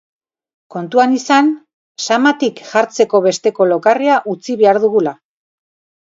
Kontuan 0.75 1.11
izan, 1.17 1.49
samatik 2.05 2.61
jartzeko 2.69 3.21
besteko 3.25 3.67
lokarria 3.73 4.15
utzi 4.33 4.57
behar 4.63 4.81
dugula. 4.87 5.13